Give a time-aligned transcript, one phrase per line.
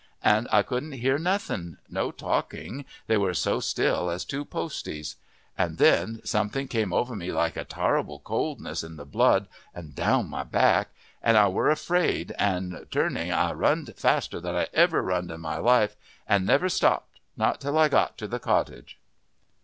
[0.23, 5.15] An' I couldn't hear nothing no talking, they were so still as two posties.
[5.59, 10.41] Then something came over me like a tarrible coldness in the blood and down my
[10.41, 10.89] back,
[11.21, 15.57] an' I were afraid, and turning I runned faster than I ever runned in my
[15.59, 15.95] life,
[16.27, 18.97] an' never stopped not till I got to the cottage."